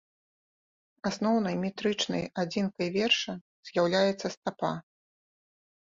Асноўнай 1.09 1.55
метрычнай 1.65 2.23
адзінкай 2.47 2.87
верша 2.99 3.33
з'яўляецца 3.71 4.27
стапа. 4.39 4.73